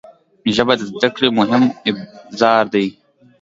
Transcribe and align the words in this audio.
ژبه 0.55 0.73
د 0.79 0.81
زده 0.91 1.09
کړې 1.15 1.27
مهم 1.39 1.63
ابزار 1.89 2.63
دی 2.73 2.85